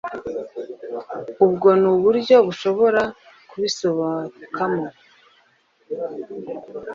[1.45, 3.01] ubwo n'uburyo bashobora
[3.49, 4.83] kubisohokamo,